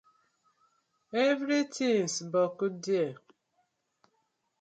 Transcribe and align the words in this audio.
Everytins 1.27 2.13
boku 2.31 2.67
there. 2.85 3.15